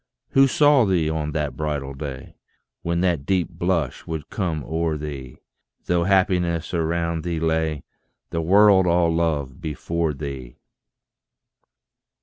[0.29, 2.33] Who saw thee on that bridal day,
[2.81, 5.37] When that deep blush would come o'er thee,
[5.85, 7.83] Though happiness around thee lay,
[8.31, 10.57] The world all love before thee.